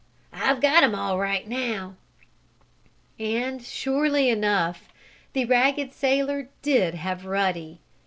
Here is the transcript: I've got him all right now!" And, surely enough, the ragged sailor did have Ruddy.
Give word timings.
I've 0.33 0.61
got 0.61 0.83
him 0.83 0.95
all 0.95 1.19
right 1.19 1.47
now!" 1.47 1.93
And, 3.19 3.63
surely 3.63 4.31
enough, 4.31 4.89
the 5.33 5.45
ragged 5.45 5.93
sailor 5.93 6.49
did 6.63 6.95
have 6.95 7.23
Ruddy. 7.23 7.81